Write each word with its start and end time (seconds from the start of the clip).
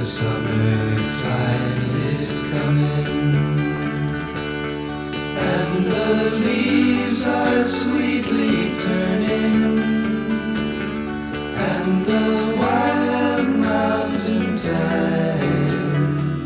the 0.00 0.06
summertime 0.06 1.96
is 2.14 2.50
coming, 2.50 3.06
and 5.36 5.84
the 5.84 6.30
leaves 6.38 7.26
are 7.26 7.62
sweetly 7.62 8.74
turning, 8.76 9.78
and 11.54 12.06
the 12.06 12.56
wild 12.58 13.46
mountain 13.46 14.56
thyme 14.56 16.44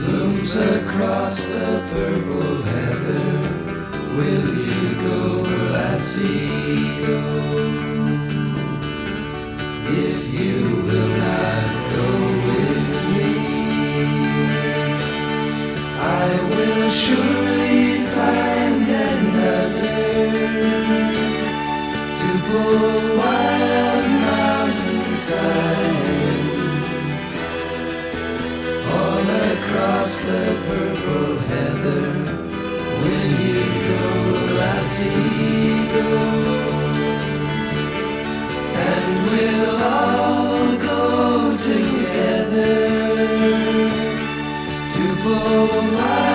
blooms 0.00 0.56
across 0.56 1.44
the 1.46 1.86
purple 1.92 2.62
heather. 2.62 3.28
Will 4.16 4.58
you 4.58 4.94
go, 4.96 5.20
lassie, 5.70 7.00
go? 7.06 7.35
The 30.26 30.44
purple 30.66 31.38
heather. 31.50 32.02
When 33.02 33.28
you 33.46 33.62
go, 33.90 34.04
lassie, 34.58 35.86
go? 35.94 36.06
And 38.88 39.08
we'll 39.30 39.82
all 39.94 40.76
go 40.90 41.56
together 41.70 42.74
to 44.94 45.04
pull 45.22 46.25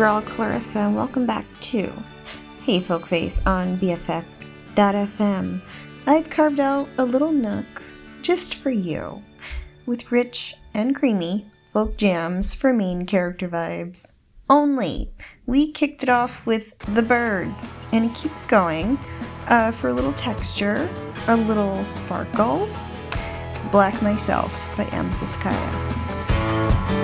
girl 0.00 0.22
Clarissa, 0.22 0.78
and 0.78 0.96
welcome 0.96 1.26
back 1.26 1.44
to 1.60 1.92
Hey 2.64 2.80
Folkface 2.80 3.46
on 3.46 3.76
BFF.fm. 3.76 5.60
I've 6.06 6.30
carved 6.30 6.58
out 6.58 6.88
a 6.96 7.04
little 7.04 7.32
nook 7.32 7.82
just 8.22 8.54
for 8.54 8.70
you 8.70 9.22
with 9.84 10.10
rich 10.10 10.54
and 10.72 10.96
creamy 10.96 11.50
folk 11.74 11.98
jams 11.98 12.54
for 12.54 12.72
main 12.72 13.04
character 13.04 13.46
vibes. 13.46 14.12
Only 14.48 15.10
we 15.44 15.70
kicked 15.70 16.02
it 16.02 16.08
off 16.08 16.46
with 16.46 16.78
the 16.94 17.02
Byrds 17.02 17.84
and 17.92 18.14
keep 18.14 18.32
going 18.48 18.98
uh, 19.48 19.70
for 19.70 19.88
a 19.88 19.92
little 19.92 20.14
texture, 20.14 20.88
a 21.28 21.36
little 21.36 21.84
sparkle. 21.84 22.66
Black 23.70 24.00
Myself 24.00 24.50
by 24.78 24.84
Amythyst 24.86 25.36
Kiah. 25.40 26.99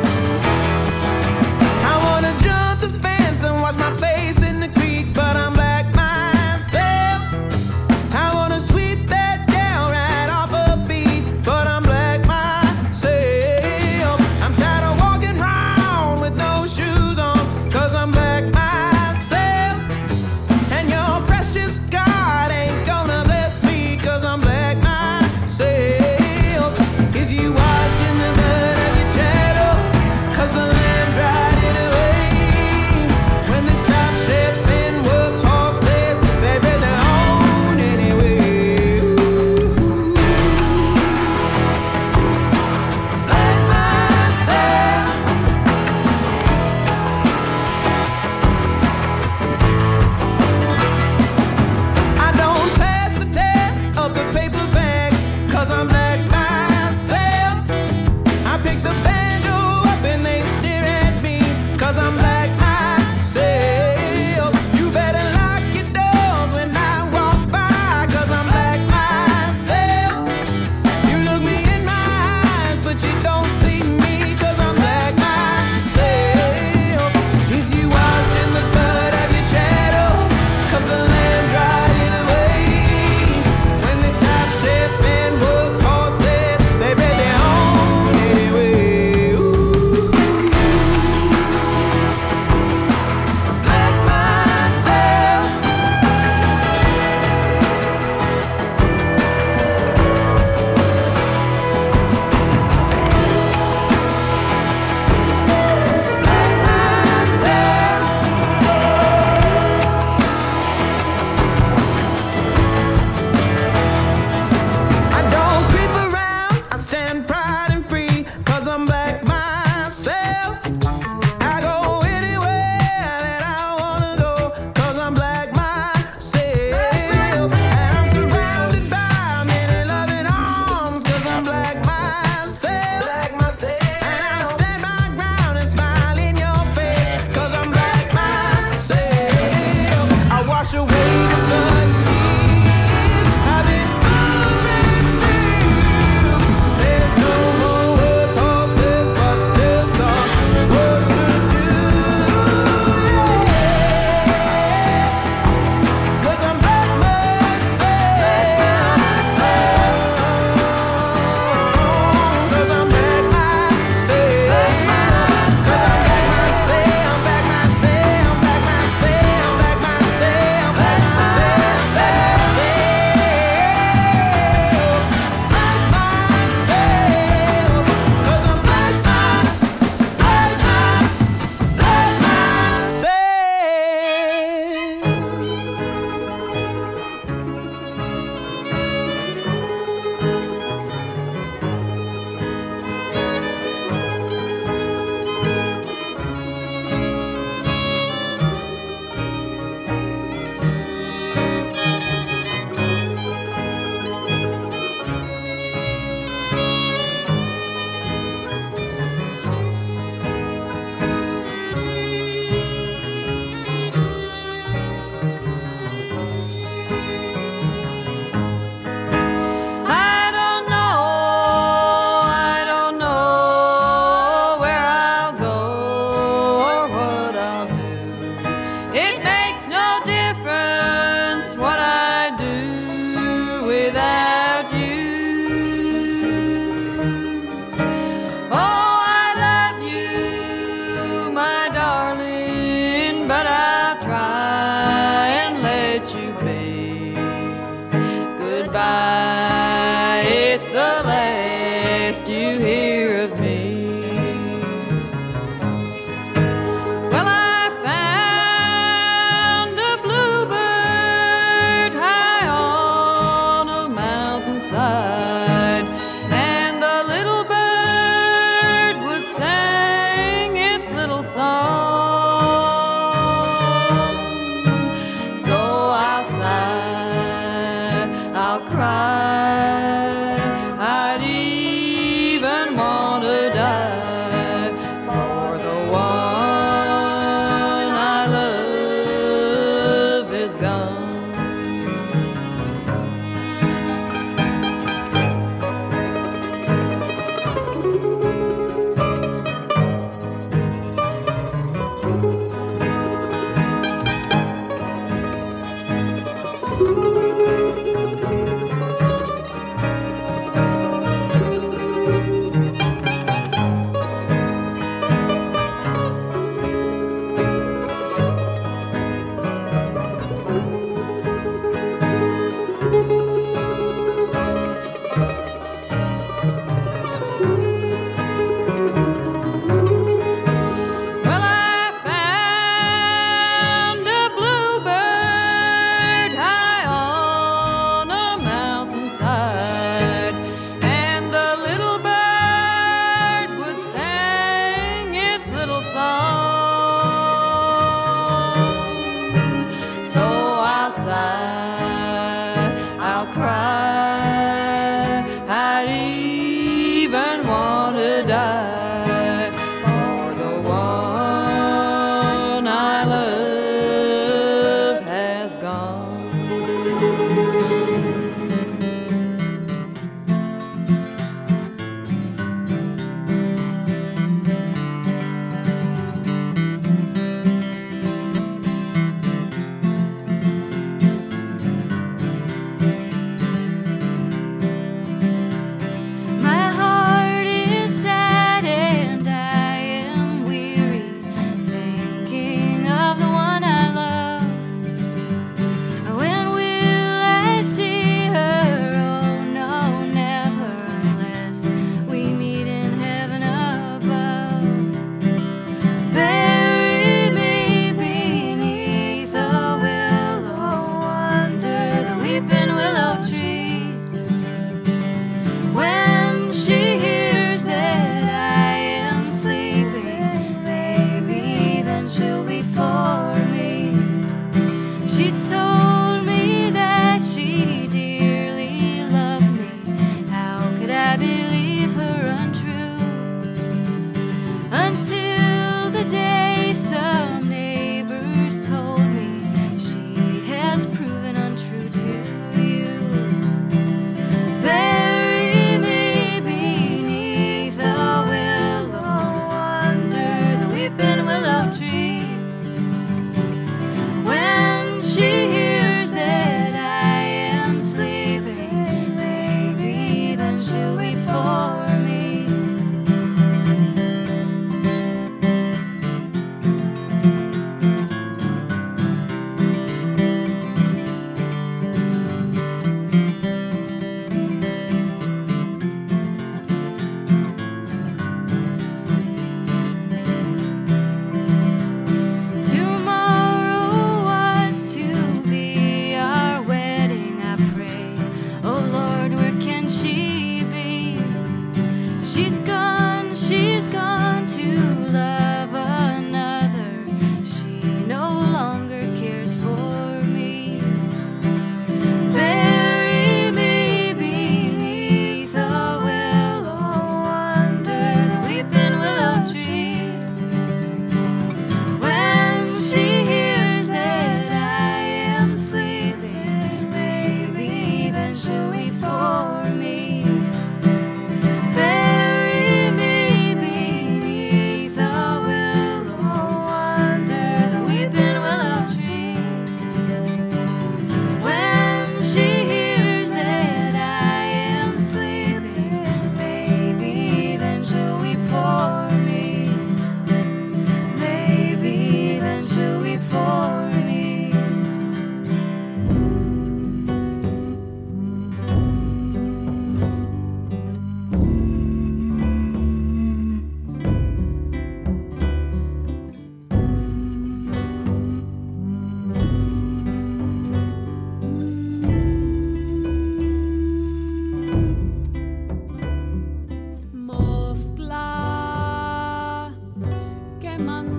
time 570.77 570.91
I'm 570.91 571.16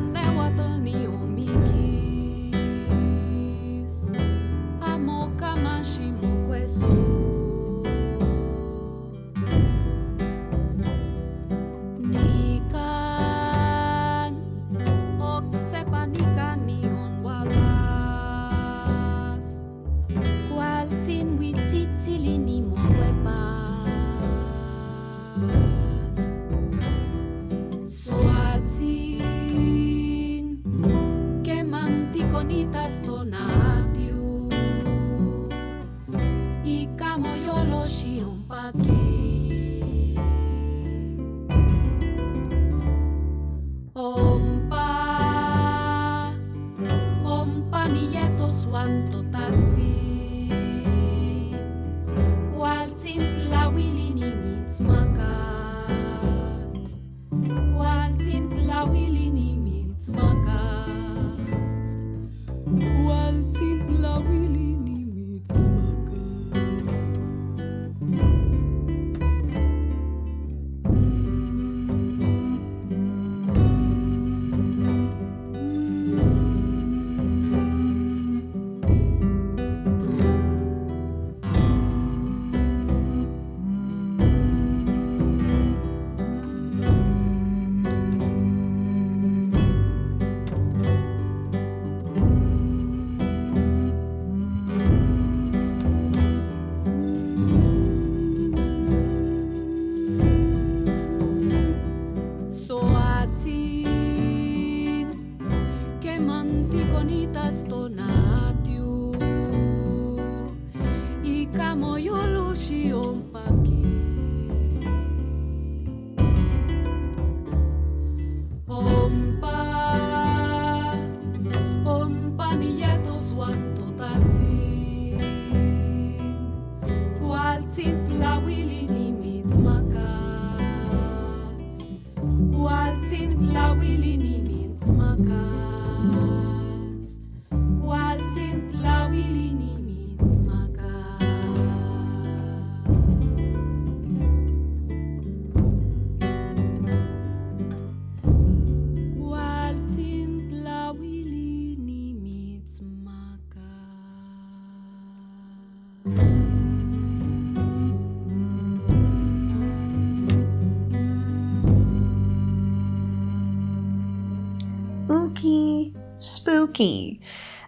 bonitas 106.98 107.64
tonadas. 107.70 108.27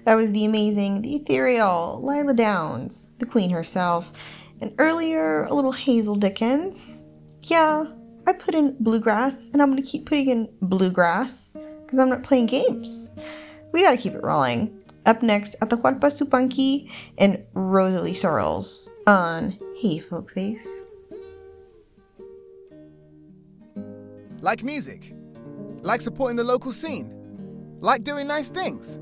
That 0.06 0.16
was 0.16 0.32
the 0.32 0.46
amazing, 0.46 1.02
the 1.02 1.16
ethereal 1.16 2.00
Lila 2.04 2.34
Downs, 2.34 3.10
the 3.20 3.26
queen 3.26 3.50
herself. 3.50 4.12
And 4.62 4.74
earlier, 4.78 5.44
a 5.46 5.54
little 5.54 5.72
Hazel 5.72 6.16
Dickens. 6.16 7.06
Yeah, 7.44 7.86
I 8.28 8.34
put 8.34 8.56
in 8.56 8.76
bluegrass, 8.80 9.50
and 9.54 9.62
I'm 9.62 9.70
gonna 9.70 9.82
keep 9.82 10.06
putting 10.06 10.30
in 10.30 10.50
bluegrass 10.62 11.58
because 11.82 12.00
I'm 12.00 12.10
not 12.10 12.24
playing 12.24 12.48
games. 12.48 13.16
We 13.72 13.82
gotta 13.82 13.98
keep 13.98 14.14
it 14.14 14.24
rolling. 14.24 14.76
Up 15.06 15.24
next, 15.24 15.56
at 15.62 15.70
the 15.70 15.78
Atahualpa 15.78 16.02
Yupanqui 16.02 16.92
and 17.18 17.44
Rosalie 17.54 18.14
Sorrels 18.14 18.90
on 19.08 19.58
Hey 19.78 20.00
Folkface. 20.00 20.68
Like 24.42 24.64
music? 24.64 25.14
Like 25.82 26.02
supporting 26.02 26.36
the 26.38 26.44
local 26.44 26.72
scene? 26.72 27.19
Like 27.82 28.04
doing 28.04 28.28
nice 28.28 28.50
things? 28.50 29.00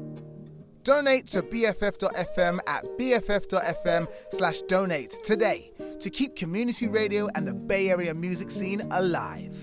Donate 0.83 1.27
to 1.27 1.41
BFF.fm 1.41 2.59
at 2.67 2.85
BFF.fm 2.97 4.07
slash 4.31 4.61
donate 4.61 5.15
today 5.23 5.71
to 5.99 6.09
keep 6.09 6.35
community 6.35 6.87
radio 6.87 7.27
and 7.35 7.47
the 7.47 7.53
Bay 7.53 7.89
Area 7.89 8.13
music 8.13 8.51
scene 8.51 8.81
alive. 8.91 9.57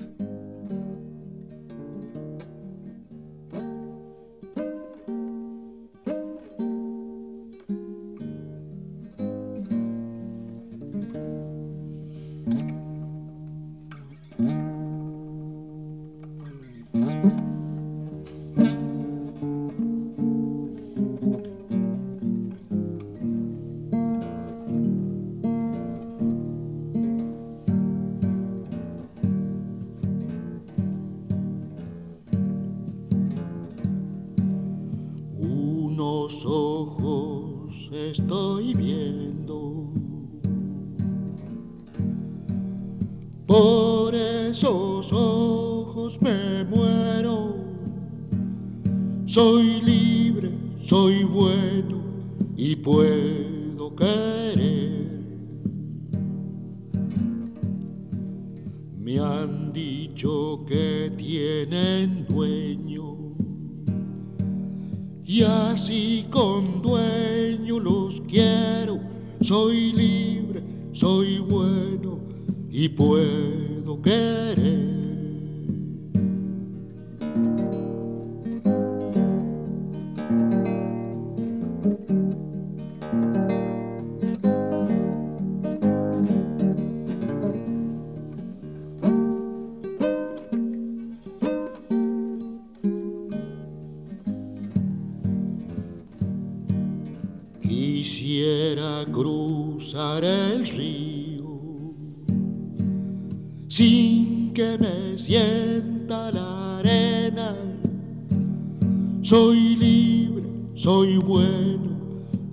Soy 109.35 109.75
libre, 109.75 110.45
soy 110.77 111.17
bueno 111.17 111.91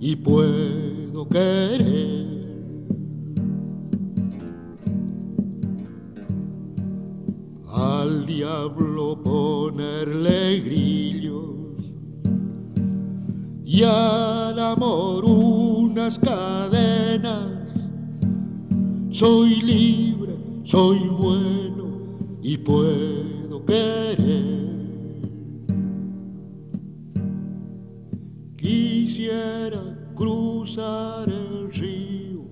y 0.00 0.16
puedo 0.16 1.28
querer. 1.28 2.26
Al 7.68 8.26
diablo 8.26 9.22
ponerle 9.22 10.58
grillos 10.58 11.84
y 13.64 13.84
al 13.84 14.58
amor 14.58 15.24
unas 15.24 16.18
cadenas. 16.18 17.46
Soy 19.10 19.54
libre, 19.62 20.34
soy 20.64 20.98
bueno 21.10 22.38
y 22.42 22.56
puedo 22.56 23.64
querer. 23.66 24.01
quisiera 29.32 29.82
cruzar 30.14 31.28
el 31.28 31.72
río 31.72 32.44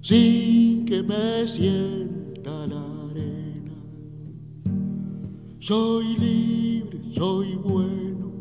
sin 0.00 0.84
que 0.84 1.02
me 1.02 1.46
sienta 1.46 2.66
la 2.66 2.82
arena. 3.10 3.74
Soy 5.58 6.16
libre, 6.16 7.00
soy 7.10 7.56
bueno 7.56 8.32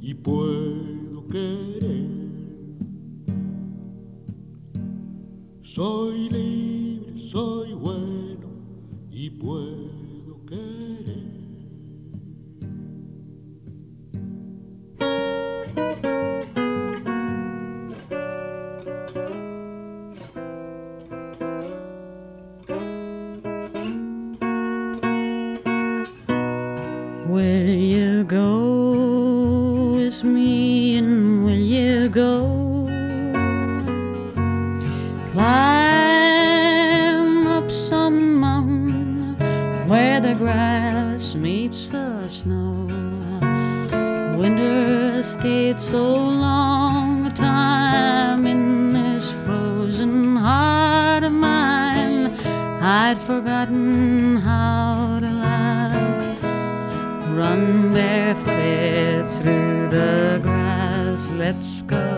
y 0.00 0.12
puedo 0.14 1.26
querer. 1.28 2.06
Soy 5.62 6.28
libre, 6.30 7.18
soy 7.18 7.72
bueno 7.72 8.48
y 9.10 9.30
puedo. 9.30 9.85
let's 61.46 61.82
go. 61.82 62.15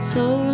it's 0.00 0.16
over. 0.16 0.49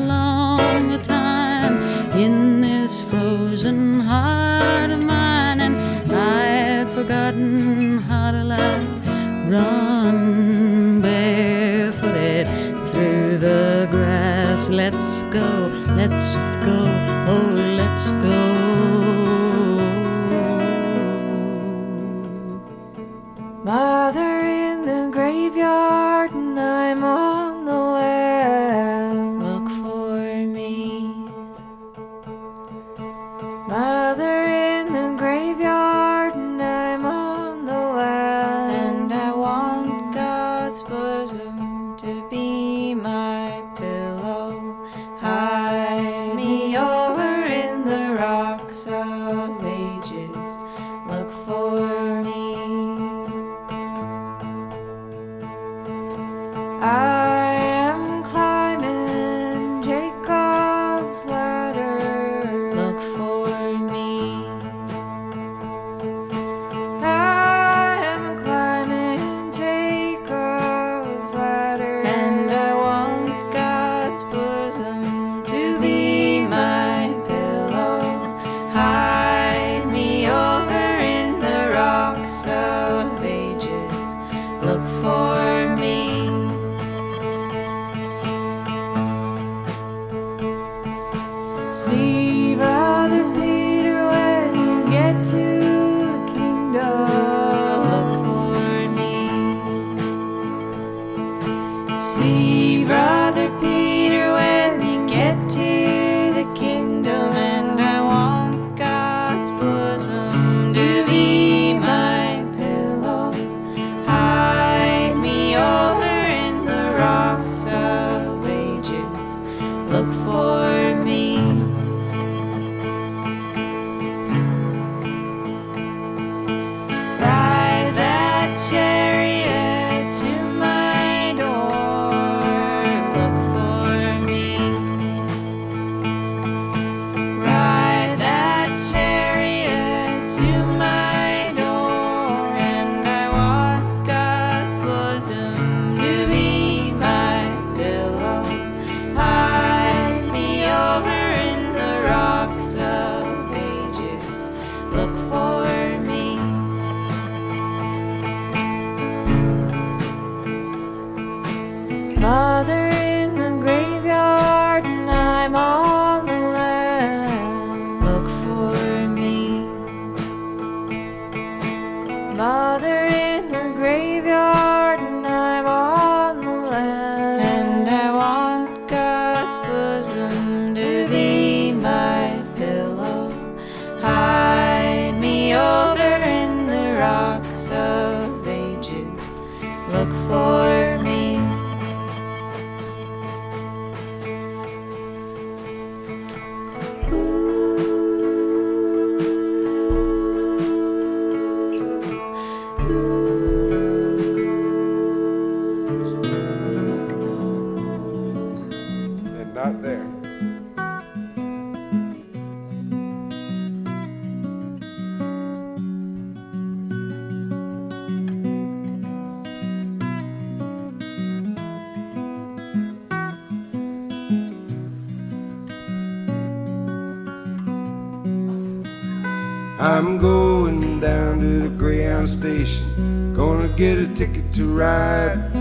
Get 233.76 233.98
a 233.98 234.06
ticket 234.14 234.54
to 234.54 234.74
ride. 234.74 235.52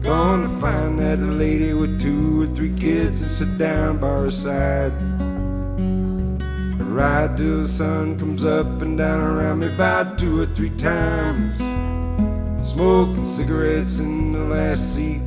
Gonna 0.00 0.48
find 0.60 0.96
that 1.00 1.18
lady 1.18 1.74
with 1.74 2.00
two 2.00 2.42
or 2.42 2.46
three 2.46 2.72
kids 2.78 3.20
and 3.20 3.30
sit 3.30 3.58
down 3.58 3.98
by 3.98 4.10
her 4.10 4.30
side. 4.30 4.92
Ride 6.78 7.36
till 7.36 7.62
the 7.62 7.68
sun 7.68 8.16
comes 8.16 8.44
up 8.44 8.80
and 8.82 8.96
down 8.96 9.20
around 9.20 9.58
me 9.58 9.66
about 9.66 10.20
two 10.20 10.40
or 10.40 10.46
three 10.46 10.70
times. 10.78 11.56
Smoking 12.68 13.26
cigarettes 13.26 13.98
in 13.98 14.32
the 14.32 14.44
last 14.44 14.94
seat. 14.94 15.20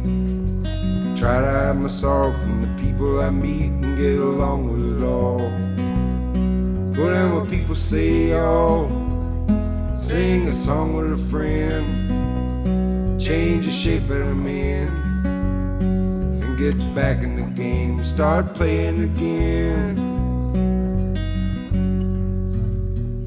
Try 1.19 1.41
to 1.41 1.52
hide 1.52 1.76
my 1.76 1.89
sorrow 1.89 2.32
from 2.32 2.62
the 2.62 2.82
people 2.82 3.19
I 3.22 3.30
meet 3.30 3.72
and 3.72 3.98
get 3.98 4.19
along 4.19 4.72
with 4.72 5.02
it 5.02 5.06
all. 5.06 5.38
Go 6.93 7.10
down 7.10 7.36
where 7.36 7.46
people 7.46 7.76
say, 7.76 8.32
oh, 8.34 8.88
sing 10.13 10.47
a 10.47 10.54
song 10.54 10.93
with 10.93 11.12
a 11.12 11.17
friend 11.32 11.84
change 13.19 13.65
the 13.65 13.71
shape 13.71 14.08
of 14.12 14.21
a 14.36 14.36
man 14.36 14.88
and 16.43 16.58
get 16.60 16.78
back 16.93 17.23
in 17.23 17.36
the 17.36 17.47
game, 17.63 17.97
start 18.04 18.54
playing 18.54 18.99
again. 19.10 19.97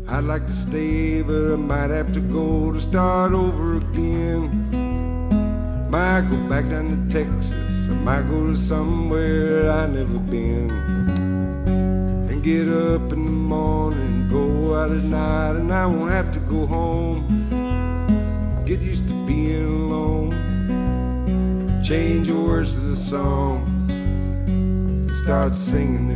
I'd 0.07 0.27
like 0.33 0.47
to 0.47 0.55
stay, 0.55 1.23
but 1.23 1.55
I 1.55 1.57
might 1.57 1.91
have 1.91 2.13
to 2.13 2.21
go 2.21 2.71
to 2.71 2.81
start 2.81 3.33
over 3.33 3.79
again. 3.79 4.45
Might 5.91 6.25
go 6.31 6.39
back 6.49 6.69
down 6.71 6.87
to 6.95 6.99
Texas, 7.13 7.91
I 7.91 7.95
might 8.09 8.29
go 8.29 8.47
to 8.47 8.57
somewhere 8.57 9.69
I 9.73 9.89
never 9.89 10.21
been. 10.35 10.71
And 12.31 12.45
get 12.45 12.69
up 12.69 13.13
in 13.13 13.25
the 13.31 13.37
morning, 13.55 14.16
out 14.77 14.91
at 14.91 15.03
night, 15.03 15.57
and 15.57 15.73
I 15.73 15.87
won't 15.87 16.11
have 16.11 16.31
to 16.33 16.41
go 16.41 16.67
home 16.67 17.47
get 18.67 18.81
used 18.81 19.07
to 19.07 19.27
being 19.27 19.65
alone. 19.65 20.33
Change 21.85 22.27
the 22.27 22.35
words 22.35 22.77
of 22.77 22.83
the 22.83 22.97
song, 22.97 23.63
start 25.23 25.55
singing 25.55 26.11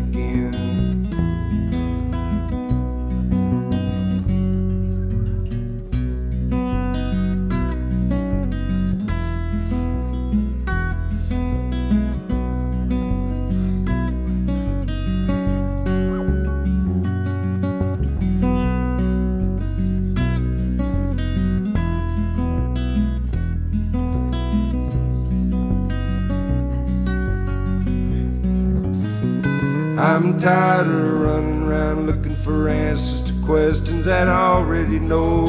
tired 30.40 30.86
of 30.86 31.20
running 31.20 31.68
around 31.68 32.06
looking 32.06 32.34
for 32.36 32.66
answers 32.66 33.20
to 33.30 33.44
questions 33.44 34.06
that 34.06 34.26
I 34.26 34.52
already 34.52 34.98
know. 34.98 35.44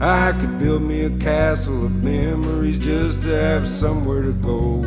I 0.00 0.32
could 0.32 0.58
build 0.58 0.82
me 0.82 1.02
a 1.02 1.10
castle 1.18 1.86
of 1.86 2.02
memories 2.02 2.80
just 2.80 3.22
to 3.22 3.28
have 3.28 3.68
somewhere 3.68 4.22
to 4.22 4.32
go. 4.32 4.82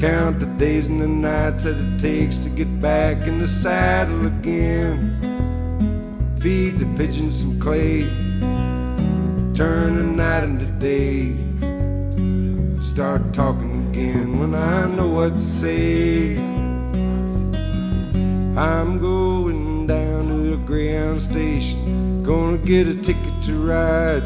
Count 0.00 0.40
the 0.40 0.46
days 0.58 0.88
and 0.88 1.00
the 1.00 1.06
nights 1.06 1.64
that 1.64 1.76
it 1.76 2.00
takes 2.00 2.38
to 2.38 2.48
get 2.48 2.80
back 2.80 3.28
in 3.28 3.38
the 3.38 3.46
saddle 3.46 4.26
again. 4.26 5.14
Feed 6.40 6.80
the 6.80 6.86
pigeons 6.96 7.38
some 7.38 7.60
clay, 7.60 8.00
turn 9.56 9.96
the 9.98 10.02
night 10.02 10.42
into 10.42 10.66
day. 10.80 11.36
Start 12.82 13.32
talking 13.32 13.88
again 13.88 14.40
when 14.40 14.56
I 14.56 14.86
know 14.86 15.06
what 15.06 15.34
to 15.34 15.40
say. 15.40 16.47
I'm 18.58 18.98
going 18.98 19.86
down 19.86 20.26
to 20.26 20.50
the 20.50 20.56
Greyhound 20.56 21.22
station, 21.22 22.24
gonna 22.24 22.58
get 22.58 22.88
a 22.88 22.94
ticket 22.96 23.42
to 23.44 23.52
ride. 23.54 24.24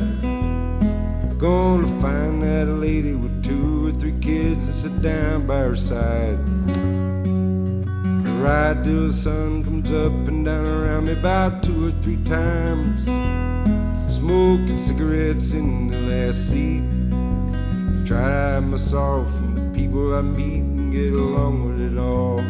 Gonna 1.38 1.86
find 2.00 2.42
that 2.42 2.64
lady 2.66 3.12
with 3.12 3.44
two 3.44 3.88
or 3.88 3.92
three 3.92 4.18
kids 4.22 4.68
and 4.68 4.74
sit 4.74 5.02
down 5.02 5.46
by 5.46 5.58
her 5.58 5.76
side. 5.76 6.38
Ride 8.40 8.82
till 8.84 9.08
the 9.08 9.12
sun 9.12 9.64
comes 9.64 9.92
up 9.92 10.12
and 10.26 10.46
down 10.46 10.64
around 10.64 11.08
me 11.08 11.12
about 11.12 11.62
two 11.62 11.88
or 11.88 11.90
three 12.00 12.24
times. 12.24 13.04
Smoking 14.16 14.78
cigarettes 14.78 15.52
in 15.52 15.88
the 15.88 15.98
last 16.08 16.48
seat. 16.48 16.88
Try 18.06 18.22
to 18.22 18.32
hide 18.32 18.60
my 18.60 18.78
sorrow 18.78 19.24
from 19.24 19.56
the 19.56 19.78
people 19.78 20.16
I 20.16 20.22
meet 20.22 20.62
and 20.62 20.90
get 20.90 21.12
along 21.12 21.68
with 21.68 21.80
it 21.82 21.98
all. 22.00 22.40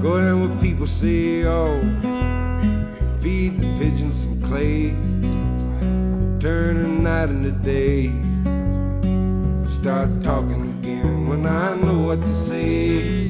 Go 0.00 0.14
ahead 0.14 0.38
what 0.38 0.60
people 0.60 0.86
say, 0.86 1.44
oh. 1.44 1.80
Feed 3.20 3.60
the 3.60 3.66
pigeons 3.78 4.22
some 4.22 4.40
clay. 4.42 4.90
Turn 6.40 6.82
the 6.82 6.88
night 6.88 7.30
into 7.30 7.50
day. 7.50 8.06
Start 9.68 10.22
talking 10.22 10.78
again 10.78 11.26
when 11.26 11.46
I 11.46 11.74
know 11.74 11.98
what 11.98 12.20
to 12.20 12.36
say. 12.36 13.28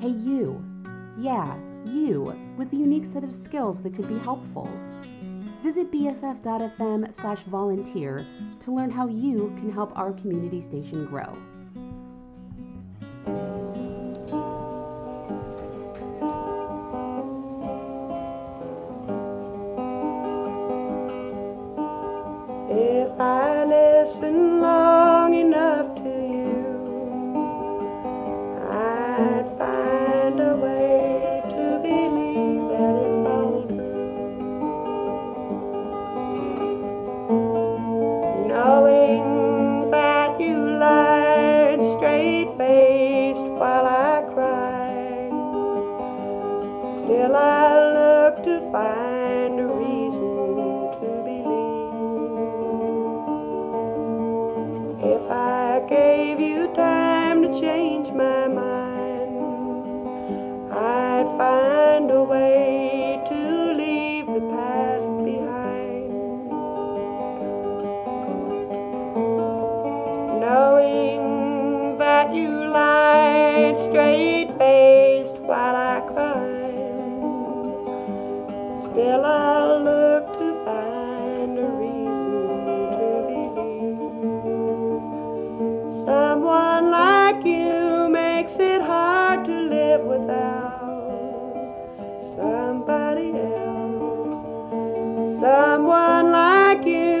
Hey, 0.00 0.08
you. 0.08 0.64
Yeah, 1.18 1.54
you 1.86 2.43
with 2.56 2.72
a 2.72 2.76
unique 2.76 3.06
set 3.06 3.24
of 3.24 3.34
skills 3.34 3.82
that 3.82 3.94
could 3.94 4.08
be 4.08 4.18
helpful. 4.18 4.70
Visit 5.62 5.90
bff.fm 5.90 7.12
slash 7.12 7.40
volunteer 7.44 8.24
to 8.64 8.74
learn 8.74 8.90
how 8.90 9.06
you 9.06 9.54
can 9.56 9.72
help 9.72 9.96
our 9.96 10.12
community 10.12 10.60
station 10.60 11.06
grow. 11.06 11.32
someone 95.54 96.32
like 96.32 96.84
you. 96.84 97.13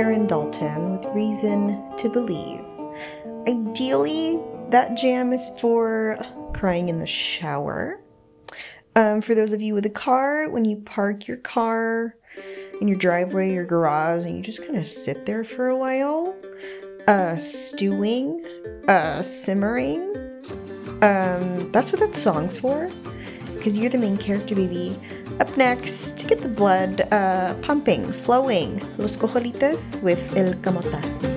Karen 0.00 0.26
Dalton 0.26 0.92
with 0.92 1.04
Reason 1.14 1.94
to 1.98 2.08
Believe. 2.08 2.64
Ideally, 3.46 4.40
that 4.70 4.96
jam 4.96 5.30
is 5.34 5.50
for 5.58 6.16
crying 6.54 6.88
in 6.88 7.00
the 7.00 7.06
shower. 7.06 8.00
Um, 8.96 9.20
for 9.20 9.34
those 9.34 9.52
of 9.52 9.60
you 9.60 9.74
with 9.74 9.84
a 9.84 9.90
car, 9.90 10.48
when 10.48 10.64
you 10.64 10.76
park 10.78 11.28
your 11.28 11.36
car 11.36 12.16
in 12.80 12.88
your 12.88 12.96
driveway, 12.96 13.52
your 13.52 13.66
garage, 13.66 14.24
and 14.24 14.34
you 14.34 14.42
just 14.42 14.64
kind 14.64 14.78
of 14.78 14.86
sit 14.86 15.26
there 15.26 15.44
for 15.44 15.68
a 15.68 15.76
while, 15.76 16.34
uh, 17.06 17.36
stewing, 17.36 18.42
uh, 18.88 19.20
simmering, 19.20 20.00
um, 21.02 21.70
that's 21.72 21.92
what 21.92 22.00
that 22.00 22.14
song's 22.14 22.58
for 22.58 22.90
because 23.60 23.76
you're 23.76 23.90
the 23.90 23.98
main 23.98 24.16
character, 24.16 24.54
baby. 24.54 24.98
Up 25.38 25.54
next, 25.54 26.16
to 26.16 26.26
get 26.26 26.40
the 26.40 26.48
blood 26.48 27.06
uh, 27.12 27.52
pumping, 27.60 28.10
flowing, 28.10 28.80
Los 28.96 29.18
Cojolites 29.18 30.00
with 30.00 30.34
El 30.34 30.54
Camotal. 30.62 31.29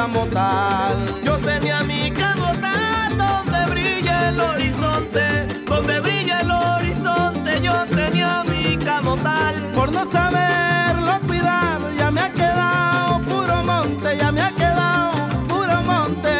Camotal. 0.00 1.20
Yo 1.22 1.36
tenía 1.38 1.82
mi 1.82 2.10
camotal 2.10 3.18
donde 3.18 3.60
brilla 3.70 4.30
el 4.30 4.40
horizonte, 4.40 5.24
donde 5.66 6.00
brilla 6.00 6.40
el 6.40 6.50
horizonte. 6.50 7.60
Yo 7.60 7.74
tenía 7.84 8.42
mi 8.44 8.78
camotal. 8.78 9.54
Por 9.74 9.92
no 9.92 10.10
saberlo 10.10 11.20
cuidar, 11.26 11.78
ya 11.98 12.10
me 12.10 12.22
ha 12.22 12.30
quedado 12.32 13.20
puro 13.32 13.62
monte, 13.62 14.16
ya 14.16 14.32
me 14.32 14.40
ha 14.40 14.52
quedado 14.62 15.12
puro 15.52 15.82
monte. 15.82 16.34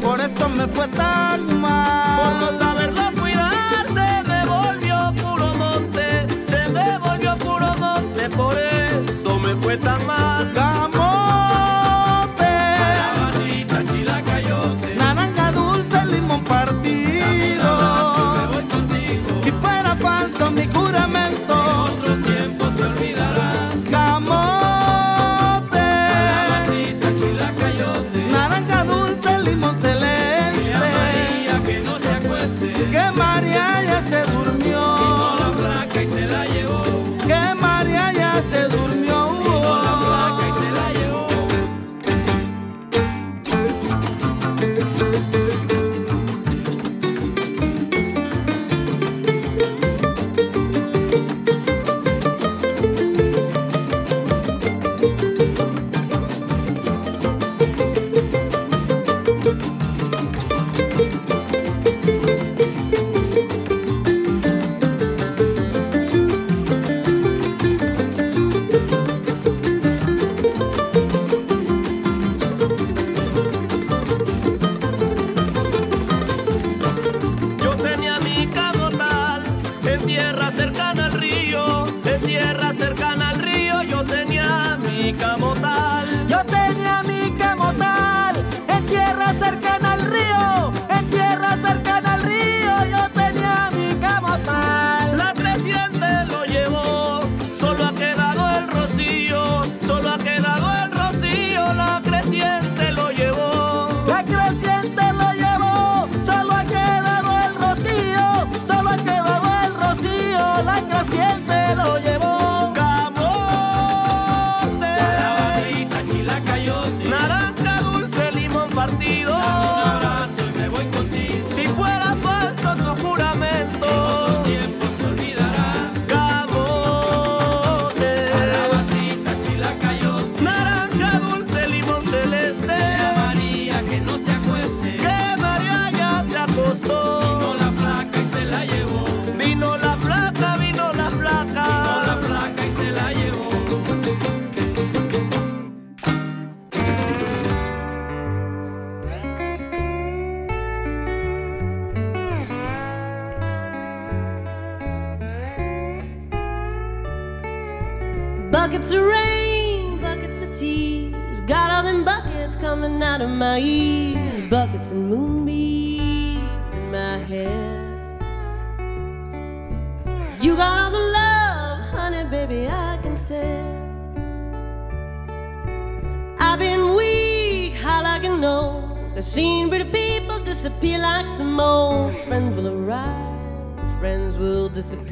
Por 0.00 0.20
eso 0.20 0.48
me 0.48 0.68
fue 0.68 0.86
tan 0.86 1.60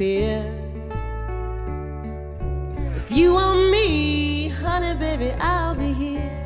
disappear. 0.01 0.53
If 2.97 3.11
you 3.11 3.33
want 3.33 3.69
me, 3.69 4.49
honey, 4.49 4.97
baby, 4.97 5.31
I'll 5.39 5.75
be 5.75 5.93
here. 5.93 6.37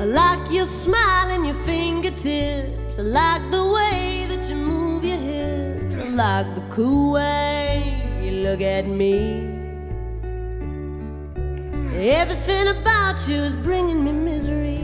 I 0.00 0.04
like 0.04 0.52
your 0.52 0.64
smile 0.64 1.30
and 1.30 1.46
your 1.46 1.56
fingertips. 1.66 2.57
I 2.98 3.02
like 3.02 3.52
the 3.52 3.64
way 3.64 4.26
that 4.28 4.48
you 4.48 4.56
move 4.56 5.04
your 5.04 5.18
hips. 5.18 5.98
I 5.98 6.08
like 6.08 6.52
the 6.52 6.62
cool 6.62 7.12
way 7.12 8.02
you 8.20 8.42
look 8.42 8.60
at 8.60 8.86
me. 8.88 9.46
Everything 11.94 12.66
about 12.66 13.28
you 13.28 13.36
is 13.36 13.54
bringing 13.54 14.02
me 14.02 14.10
misery. 14.10 14.78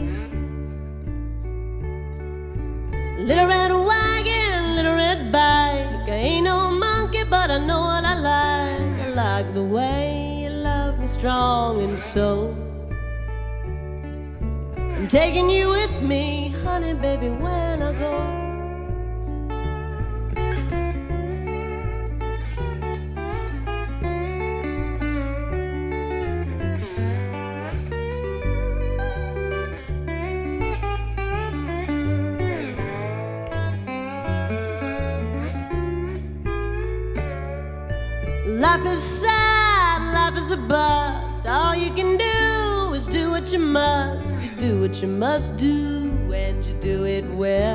Little 3.19 3.47
red 3.47 3.71
wagon, 3.73 4.75
little 4.77 4.95
red 4.95 5.29
bike. 5.33 6.07
I 6.07 6.15
ain't 6.15 6.45
no 6.45 6.71
monkey, 6.71 7.25
but 7.25 7.51
I 7.51 7.57
know 7.57 7.81
what 7.81 8.05
I 8.05 8.15
like. 8.17 9.07
I 9.07 9.09
like 9.09 9.53
the 9.53 9.63
way 9.63 10.43
you 10.43 10.51
love 10.51 11.01
me 11.01 11.07
strong 11.07 11.81
and 11.81 11.99
so. 11.99 12.55
I'm 14.77 15.09
taking 15.09 15.49
you 15.49 15.67
with 15.67 16.01
me, 16.01 16.55
honey, 16.63 16.93
baby, 16.93 17.27
when 17.27 17.64
Life 17.95 18.03
is 38.87 39.01
sad, 39.01 40.13
life 40.13 40.37
is 40.37 40.51
a 40.51 40.57
bust. 40.57 41.47
All 41.47 41.73
you 41.75 41.93
can 41.93 42.17
do 42.17 42.93
is 42.93 43.07
do 43.07 43.29
what 43.29 43.53
you 43.53 43.59
must. 43.59 44.35
You 44.37 44.49
do 44.57 44.81
what 44.81 45.01
you 45.01 45.07
must 45.07 45.55
do, 45.57 46.11
and 46.33 46.65
you 46.65 46.73
do 46.81 47.05
it 47.05 47.23
well. 47.35 47.74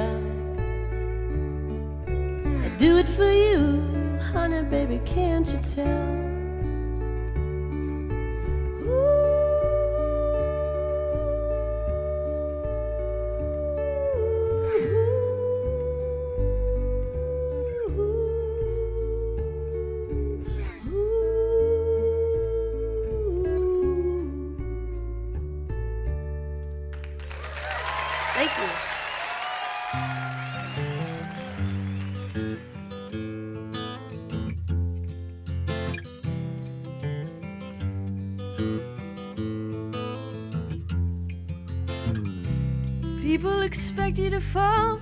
People 43.22 43.62
expect 43.62 44.18
you 44.18 44.28
to 44.30 44.40
fall, 44.40 45.00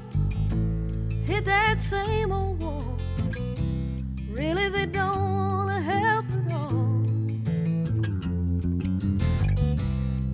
hit 1.25 1.45
that 1.47 1.81
same 1.81 2.31
old 2.31 2.63
wall. 2.63 2.97
Really, 4.31 4.69
they 4.69 4.87
don't 4.87 5.19
wanna 5.19 5.81
help 5.81 6.27
at 6.31 6.53
all. 6.53 7.03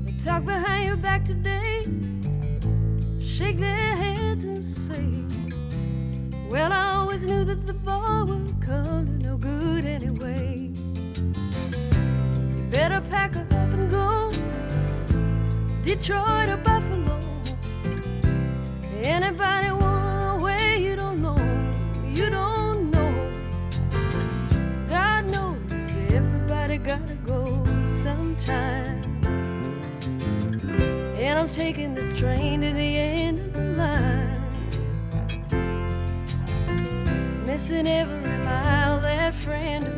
They 0.04 0.12
talk 0.22 0.44
behind 0.44 0.86
your 0.86 0.96
back 0.96 1.24
today 1.24 1.86
shake 3.35 3.59
their 3.59 3.97
heads 3.97 4.45
and 4.45 4.62
say, 4.62 5.09
Well, 6.49 6.72
I 6.72 6.95
always 6.95 7.24
knew 7.24 7.45
that 7.45 7.66
the 7.66 7.74
ball 7.74 8.26
would 8.26 8.61
come 8.61 9.07
to 9.07 9.26
no 9.26 9.37
good 9.37 9.85
anyway. 9.85 10.70
You 12.55 12.68
better 12.70 13.01
pack 13.01 13.35
up 13.35 13.51
and 13.51 13.91
go, 13.91 14.30
Detroit 15.82 16.49
or 16.49 16.59
Buffalo. 16.59 17.18
Anybody 19.03 19.72
wanna 19.72 20.39
know 20.39 20.78
you 20.78 20.95
don't 20.95 21.20
know? 21.20 21.39
You 22.14 22.30
don't 22.30 22.89
know. 22.93 23.32
God 24.89 25.28
knows 25.32 25.89
everybody 26.09 26.78
gotta 26.78 27.16
go 27.24 27.64
sometime. 27.85 28.93
And 31.35 31.41
I'm 31.41 31.49
taking 31.49 31.95
this 31.95 32.16
train 32.16 32.61
to 32.61 32.70
the 32.70 32.97
end 32.97 33.41
of 33.41 33.53
the 33.55 33.64
line. 33.74 34.41
Missing 37.45 37.89
every 37.89 38.39
mile, 38.45 39.01
that 39.01 39.35
friend 39.35 39.93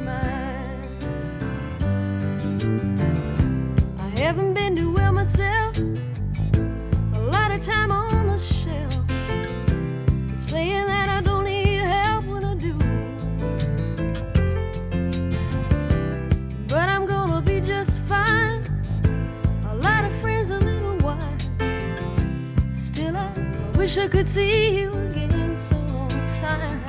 could 24.16 24.30
see 24.30 24.80
you 24.80 24.90
again 25.10 25.54
sometime. 25.54 26.80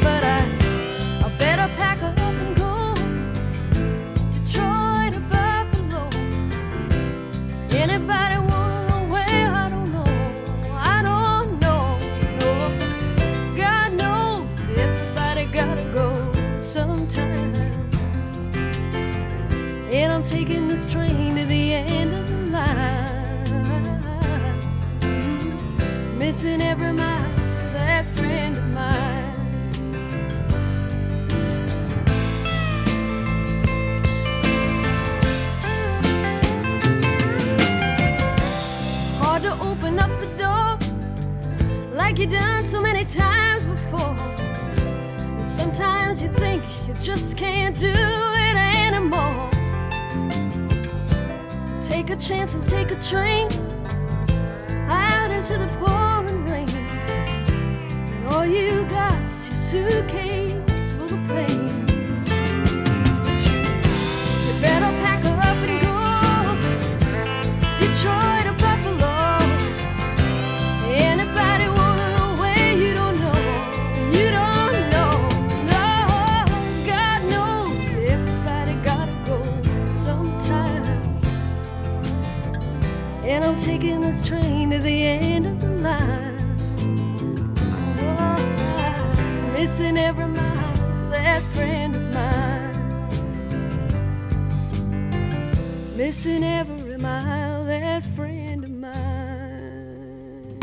But 0.00 0.24
I, 0.24 0.40
I 1.22 1.28
better 1.38 1.68
pack 1.76 2.02
up 2.02 2.18
and 2.18 2.56
go. 2.56 2.94
Detroit 4.32 5.12
or 5.18 5.24
Buffalo. 5.28 6.08
Anybody 7.82 8.31
just 47.02 47.36
can't 47.36 47.76
do 47.76 47.88
it 47.88 48.56
anymore. 48.56 49.50
Take 51.82 52.10
a 52.10 52.16
chance 52.16 52.54
and 52.54 52.64
take 52.64 52.92
a 52.92 53.02
train 53.02 53.48
out 54.88 55.32
into 55.32 55.58
the 55.58 55.66
pouring 55.80 56.46
rain. 56.46 56.68
And 56.68 58.28
all 58.28 58.46
you 58.46 58.84
got's 58.84 59.48
your 59.48 59.56
suitcase 59.56 60.41
this 84.12 84.28
train 84.28 84.70
to 84.70 84.78
the 84.78 85.04
end 85.04 85.46
of 85.46 85.58
the 85.58 85.68
line. 85.78 86.36
Oh, 87.98 89.52
missing 89.54 89.96
every 89.96 90.26
mile, 90.26 91.08
that 91.08 91.42
friend 91.54 91.96
of 91.96 92.02
mine. 92.12 92.76
Missing 95.96 96.44
every 96.44 96.98
mile, 96.98 97.64
that 97.64 98.04
friend 98.14 98.64
of 98.64 98.70
mine. 98.70 100.58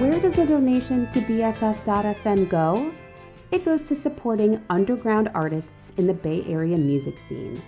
Where 0.00 0.18
does 0.18 0.36
a 0.38 0.46
donation 0.46 1.08
to 1.12 1.20
BFF.FM 1.20 2.48
go? 2.48 2.92
It 3.52 3.64
goes 3.64 3.82
to 3.82 3.94
supporting 3.94 4.60
underground 4.68 5.30
artists 5.32 5.92
in 5.96 6.08
the 6.08 6.14
Bay 6.14 6.44
Area 6.48 6.76
music 6.76 7.18
scene, 7.18 7.62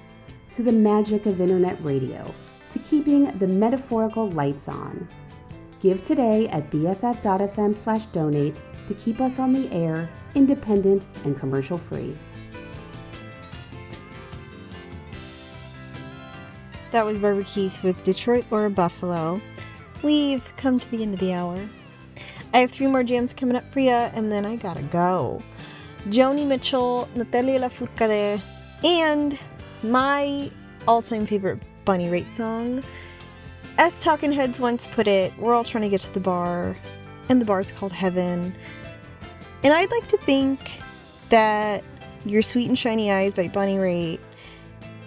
to 0.57 0.63
the 0.63 0.73
magic 0.73 1.27
of 1.27 1.41
internet 1.41 1.83
radio, 1.83 2.33
to 2.73 2.79
keeping 2.81 3.37
the 3.39 3.47
metaphorical 3.47 4.31
lights 4.31 4.69
on. 4.69 5.09
Give 5.81 6.03
today 6.03 6.49
at 6.49 6.71
BFF.FM 6.71 7.75
slash 7.75 8.05
donate 8.07 8.63
to 8.89 8.95
keep 8.95 9.21
us 9.21 9.39
on 9.39 9.53
the 9.53 9.71
air, 9.73 10.09
independent 10.35 11.07
and 11.25 11.39
commercial 11.39 11.79
free. 11.79 12.17
That 16.93 17.07
was 17.07 17.19
Barbara 17.19 17.45
Keith 17.45 17.83
with 17.83 18.03
Detroit 18.05 18.45
or 18.51 18.69
Buffalo. 18.69 19.41
We've 20.03 20.45
come 20.57 20.79
to 20.79 20.91
the 20.91 21.03
end 21.03 21.15
of 21.15 21.21
the 21.21 21.33
hour. 21.33 21.69
I 22.53 22.59
have 22.59 22.71
three 22.71 22.87
more 22.87 23.03
jams 23.03 23.33
coming 23.33 23.57
up 23.57 23.73
for 23.73 23.81
you, 23.81 23.91
and 23.91 24.31
then 24.31 24.45
I 24.45 24.57
gotta 24.57 24.83
go. 24.83 25.43
Joni 26.09 26.47
Mitchell, 26.47 27.09
Natalia 27.15 27.61
Lafourcade, 27.61 28.43
and 28.85 29.39
my 29.83 30.51
all-time 30.87 31.27
favorite 31.27 31.63
Bonnie 31.85 32.09
Raitt 32.09 32.31
song. 32.31 32.83
As 33.79 34.03
Talking 34.03 34.33
Heads 34.33 34.61
once 34.61 34.87
put 34.87 35.09
it, 35.09 35.37
we're 35.39 35.55
all 35.55 35.65
trying 35.65 35.83
to 35.83 35.89
get 35.89 36.01
to 36.03 36.13
the 36.13 36.21
bar, 36.21 36.77
and 37.29 37.41
the 37.41 37.45
bar's 37.45 37.73
called 37.73 37.93
Heaven. 37.93 38.55
And 39.65 39.73
I'd 39.73 39.91
like 39.91 40.07
to 40.09 40.17
think 40.19 40.81
that 41.31 41.83
Your 42.25 42.43
Sweet 42.43 42.69
and 42.69 42.79
Shiny 42.79 43.11
Eyes 43.11 43.33
by 43.33 43.49
Bonnie 43.49 43.77
Raitt 43.77 44.21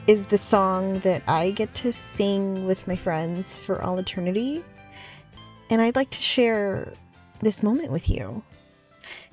is 0.07 0.25
the 0.27 0.37
song 0.37 0.99
that 0.99 1.23
I 1.27 1.51
get 1.51 1.73
to 1.75 1.91
sing 1.91 2.65
with 2.65 2.87
my 2.87 2.95
friends 2.95 3.55
for 3.55 3.81
all 3.81 3.97
eternity. 3.97 4.63
And 5.69 5.81
I'd 5.81 5.95
like 5.95 6.11
to 6.11 6.21
share 6.21 6.93
this 7.39 7.63
moment 7.63 7.91
with 7.91 8.09
you. 8.09 8.43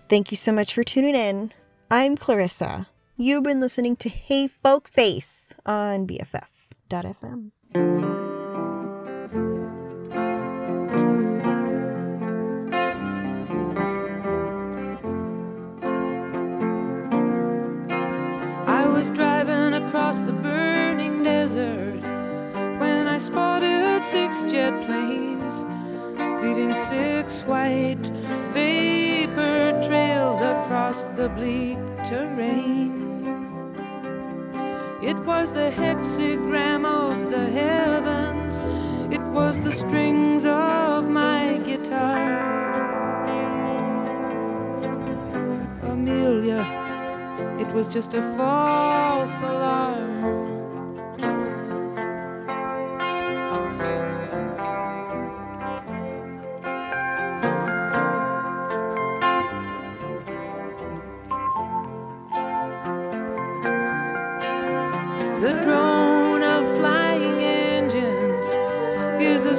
Thank 0.09 0.31
you 0.31 0.37
so 0.37 0.53
much 0.53 0.75
for 0.75 0.85
tuning 0.85 1.15
in. 1.15 1.53
I'm 1.91 2.17
Clarissa. 2.17 2.89
You've 3.23 3.45
been 3.45 3.61
listening 3.61 3.95
to 3.99 4.09
Hey 4.09 4.49
Folk 4.49 4.89
Face 4.89 5.55
on 5.65 6.09
BFF.fm. 6.09 7.53
I 18.67 18.89
was 18.89 19.09
driving 19.13 19.75
across 19.75 20.19
the 20.23 20.33
burning 20.33 21.23
desert 21.23 22.03
when 22.81 23.07
I 23.07 23.19
spotted 23.19 24.03
six 24.03 24.43
jet 24.51 24.75
planes, 24.85 25.65
leaving 26.43 26.75
six 26.91 27.43
white 27.43 28.03
vapor 28.53 29.81
trails 29.87 30.41
across 30.41 31.05
the 31.15 31.29
bleak 31.29 31.79
terrain. 32.09 33.02
It 35.03 35.17
was 35.27 35.51
the 35.51 35.71
hexagram 35.71 36.87
of 36.87 37.31
the 37.31 37.51
heavens, 37.51 38.55
it 39.13 39.21
was 39.33 39.59
the 39.61 39.73
strings 39.73 40.45
of 40.45 41.09
my 41.09 41.61
guitar. 41.67 42.63
Amelia. 45.83 46.65
It 47.59 47.67
was 47.75 47.89
just 47.89 48.15
a 48.15 48.23
false 48.37 49.43
alarm. 49.43 50.62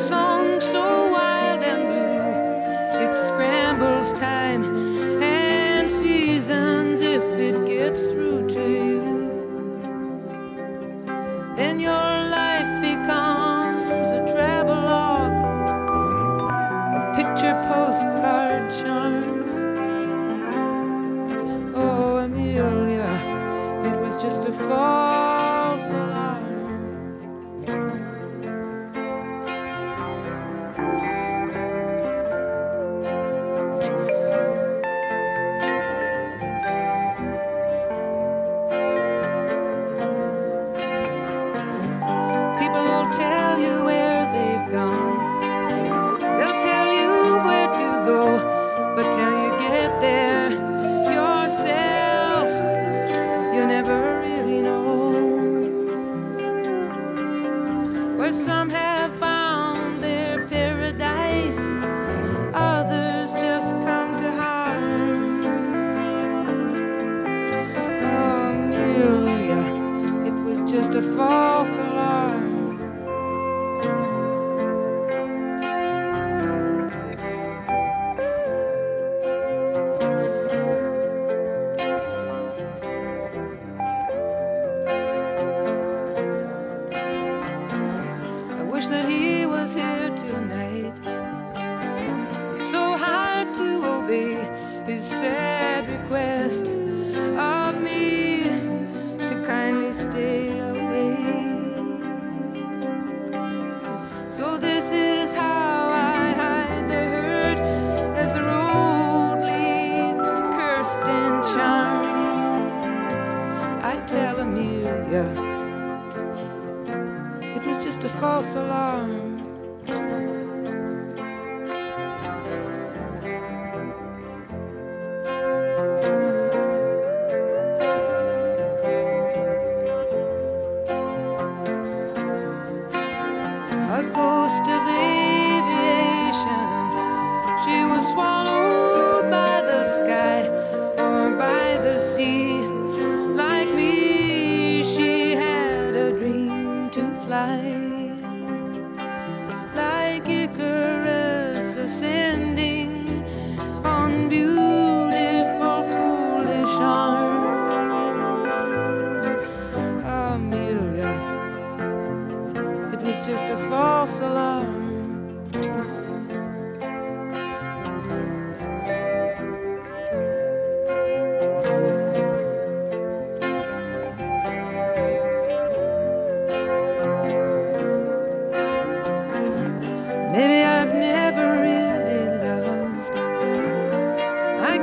song. 0.04 0.53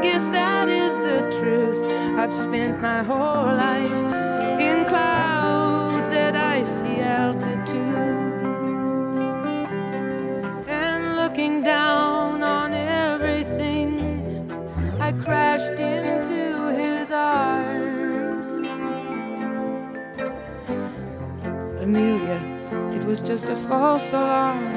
guess 0.03 0.27
that 0.29 0.69
is 0.69 0.97
the 0.97 1.21
truth. 1.39 1.85
I've 2.19 2.33
spent 2.33 2.81
my 2.81 3.03
whole 3.03 3.55
life 3.67 3.93
in 4.61 4.87
clouds 4.87 6.11
at 6.11 6.35
icy 6.37 7.01
altitudes 7.01 7.81
and 10.69 11.17
looking 11.17 11.63
down 11.63 12.43
on 12.43 12.73
everything. 12.73 14.51
I 15.01 15.13
crashed 15.13 15.79
into 15.79 16.73
his 16.75 17.11
arms. 17.11 18.49
Amelia, 21.83 22.41
it 22.95 23.05
was 23.05 23.21
just 23.23 23.49
a 23.49 23.57
false 23.57 24.13
alarm. 24.13 24.70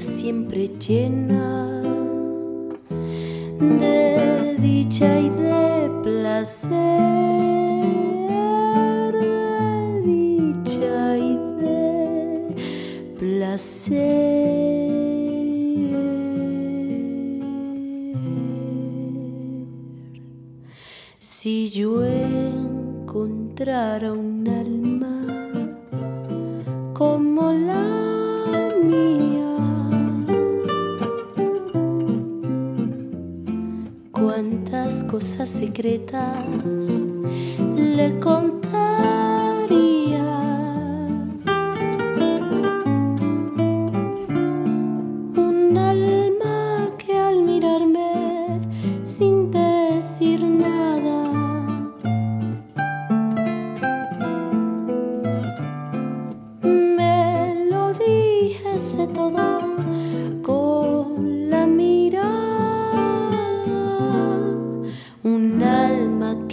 Siempre 0.00 0.68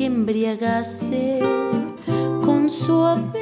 embriagase 0.10 1.40
con 2.44 2.68
suave 2.70 3.39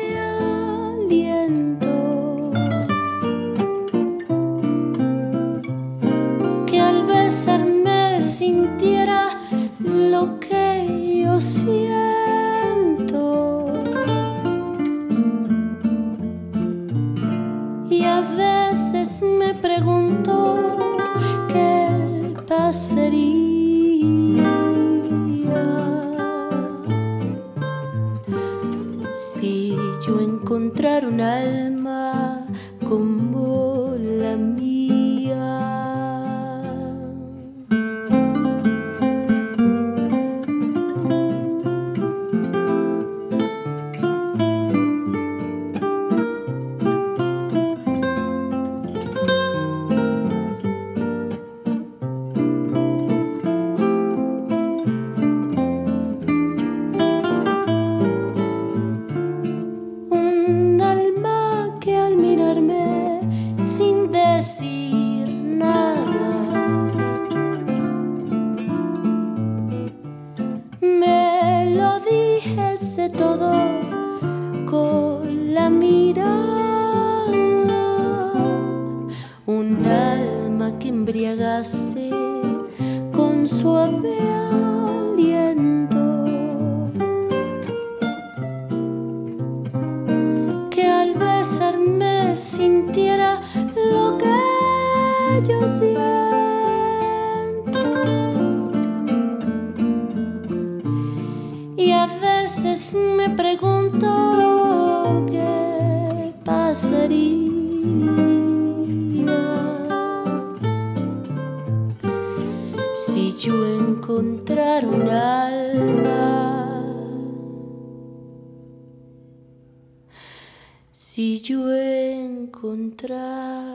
entrar. 122.97 123.66